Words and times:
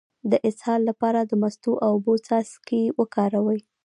د 0.31 0.33
اسهال 0.49 0.81
لپاره 0.89 1.19
د 1.23 1.31
مستو 1.41 1.71
او 1.85 1.91
اوبو 1.95 2.13
څاڅکي 2.25 2.81
وکاروئ 2.99 3.59